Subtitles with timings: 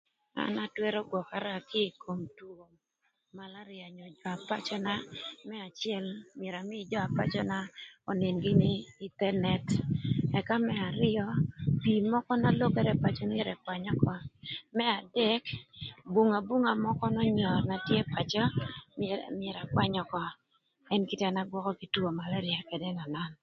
[0.43, 2.59] An atwërö gwökara kï ï kom two
[3.39, 3.87] malaria
[4.23, 4.93] ka pacöna
[5.47, 6.05] më acël
[6.39, 7.57] myero amïï jö apacöna
[8.11, 8.71] önïn gïnï
[9.05, 9.65] ï thë nët
[10.39, 11.25] ëka më arïö
[11.81, 14.15] pii mökö na lokere pacö myero ëkwany ökö,
[14.75, 15.43] më adek
[16.13, 18.43] bunga bunga mökö n'önyör na tye pacö
[19.39, 20.23] myero akwany ökö
[20.93, 23.33] ën gin na an agwökö kï two maleria ënönön.